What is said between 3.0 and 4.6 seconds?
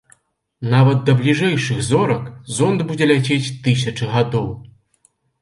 ляцець тысячы гадоў.